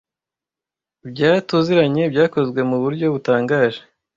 [1.09, 3.79] Bya tuziranye byakozwe mu buryo butangaje."